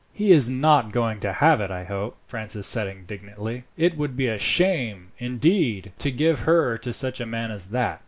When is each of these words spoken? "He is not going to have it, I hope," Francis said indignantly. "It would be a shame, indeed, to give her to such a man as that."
"He 0.13 0.31
is 0.31 0.49
not 0.49 0.91
going 0.91 1.19
to 1.19 1.31
have 1.31 1.61
it, 1.61 1.69
I 1.69 1.83
hope," 1.83 2.17
Francis 2.25 2.65
said 2.65 2.87
indignantly. 2.87 3.65
"It 3.77 3.95
would 3.97 4.15
be 4.17 4.25
a 4.29 4.39
shame, 4.39 5.11
indeed, 5.19 5.91
to 5.99 6.09
give 6.09 6.39
her 6.39 6.75
to 6.79 6.91
such 6.91 7.19
a 7.21 7.27
man 7.27 7.51
as 7.51 7.67
that." 7.67 7.99